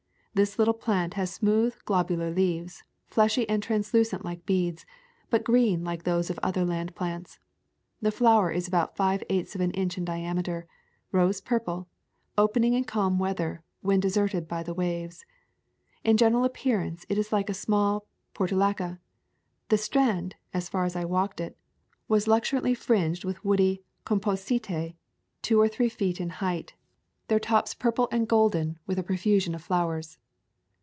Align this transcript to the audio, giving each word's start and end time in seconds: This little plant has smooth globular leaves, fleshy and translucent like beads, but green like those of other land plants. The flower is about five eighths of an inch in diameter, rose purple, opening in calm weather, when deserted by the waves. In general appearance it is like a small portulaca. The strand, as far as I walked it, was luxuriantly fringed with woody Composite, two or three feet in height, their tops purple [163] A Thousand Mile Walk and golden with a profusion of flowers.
This 0.33 0.57
little 0.57 0.73
plant 0.73 1.15
has 1.15 1.29
smooth 1.29 1.75
globular 1.83 2.31
leaves, 2.31 2.83
fleshy 3.05 3.47
and 3.49 3.61
translucent 3.61 4.23
like 4.23 4.45
beads, 4.45 4.85
but 5.29 5.43
green 5.43 5.83
like 5.83 6.03
those 6.03 6.29
of 6.29 6.39
other 6.41 6.63
land 6.63 6.95
plants. 6.95 7.37
The 8.01 8.13
flower 8.13 8.49
is 8.49 8.65
about 8.65 8.95
five 8.95 9.21
eighths 9.29 9.55
of 9.55 9.61
an 9.61 9.71
inch 9.71 9.97
in 9.97 10.05
diameter, 10.05 10.67
rose 11.11 11.41
purple, 11.41 11.89
opening 12.37 12.71
in 12.75 12.85
calm 12.85 13.19
weather, 13.19 13.61
when 13.81 13.99
deserted 13.99 14.47
by 14.47 14.63
the 14.63 14.73
waves. 14.73 15.25
In 16.05 16.15
general 16.15 16.45
appearance 16.45 17.05
it 17.09 17.17
is 17.17 17.33
like 17.33 17.49
a 17.49 17.53
small 17.53 18.07
portulaca. 18.33 18.99
The 19.67 19.77
strand, 19.77 20.35
as 20.53 20.69
far 20.69 20.85
as 20.85 20.95
I 20.95 21.03
walked 21.03 21.41
it, 21.41 21.57
was 22.07 22.25
luxuriantly 22.25 22.75
fringed 22.75 23.25
with 23.25 23.43
woody 23.43 23.83
Composite, 24.05 24.95
two 25.41 25.59
or 25.59 25.67
three 25.67 25.89
feet 25.89 26.21
in 26.21 26.29
height, 26.29 26.73
their 27.27 27.39
tops 27.39 27.73
purple 27.73 28.03
[163] 28.11 28.15
A 28.15 28.17
Thousand 28.17 28.17
Mile 28.17 28.19
Walk 28.19 28.19
and 28.19 28.27
golden 28.27 28.79
with 28.87 28.97
a 28.99 29.03
profusion 29.03 29.55
of 29.55 29.61
flowers. 29.63 30.17